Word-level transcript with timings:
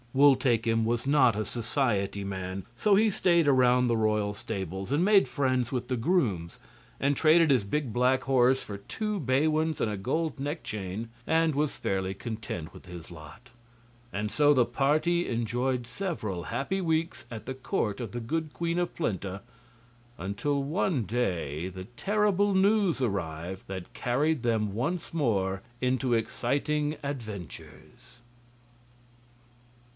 Wul 0.13 0.35
Takim 0.35 0.83
was 0.83 1.07
not 1.07 1.37
a 1.37 1.45
society 1.45 2.25
man, 2.25 2.65
so 2.75 2.95
he 2.95 3.09
stayed 3.09 3.47
around 3.47 3.87
the 3.87 3.95
royal 3.95 4.33
stables 4.33 4.91
and 4.91 5.05
made 5.05 5.27
friends 5.27 5.71
with 5.71 5.87
the 5.87 5.95
grooms, 5.95 6.59
and 6.99 7.15
traded 7.15 7.49
his 7.49 7.63
big 7.63 7.93
black 7.93 8.23
horse 8.23 8.61
for 8.61 8.77
two 8.79 9.21
bay 9.21 9.47
ones 9.47 9.79
and 9.79 9.89
a 9.89 9.95
gold 9.95 10.37
neck 10.37 10.63
chain, 10.63 11.09
and 11.25 11.55
was 11.55 11.77
fairly 11.77 12.13
content 12.15 12.73
with 12.73 12.87
his 12.87 13.09
lot. 13.09 13.51
And 14.11 14.31
so 14.31 14.53
the 14.55 14.65
party 14.65 15.29
enjoyed 15.29 15.87
several 15.87 16.45
happy 16.45 16.81
weeks 16.81 17.25
at 17.31 17.45
the 17.45 17.53
court 17.53 18.01
of 18.01 18.11
the 18.11 18.19
good 18.19 18.53
Queen 18.53 18.79
of 18.79 18.93
Plenta, 18.95 19.41
until 20.17 20.61
one 20.61 21.03
day 21.03 21.69
the 21.69 21.85
terrible 21.85 22.53
news 22.53 23.01
arrived 23.01 23.67
that 23.67 23.93
carried 23.93 24.41
them 24.43 24.73
once 24.73 25.13
more 25.13 25.61
into 25.79 26.15
exciting 26.15 26.97
adventures. 27.03 28.17